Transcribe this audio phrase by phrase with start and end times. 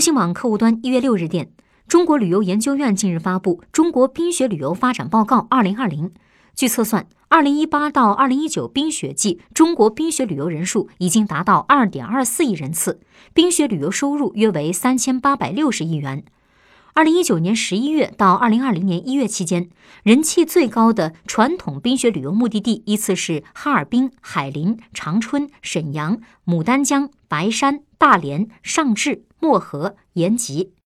[0.00, 1.52] 中新网客户端一月六日电，
[1.86, 6.08] 中国旅游研究院近日发布《中国冰雪旅游发展报告（二零二零）》。
[6.54, 13.02] 据测算，二零一八到二零一九冰雪季，中国冰雪旅游人数已经达到二点二四亿人次，
[13.34, 16.24] 冰雪旅游收入约为三千八百六十亿元。
[16.94, 19.68] 二零一九年十一月到二零二零年一月期间，
[20.02, 30.74] 人气最高的传统冰雪旅游目的地依次是哈尔滨、海林、长春、沈阳、牡丹江、白山、大连、上智、漠河、延吉。